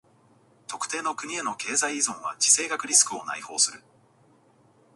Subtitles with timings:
[0.65, 3.83] 特定の国への経済依存は地政学リスクを内包する。